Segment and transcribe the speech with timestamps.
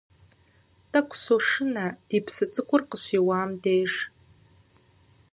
[0.91, 3.93] Тӏэкӏу сошынэ ди псы цӏыкӏур къыщиуам деж.